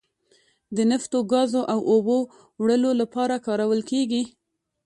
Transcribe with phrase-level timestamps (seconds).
[0.75, 2.17] د نفتو، ګازو او اوبو
[2.61, 4.23] وړلو لپاره کارول کیږي.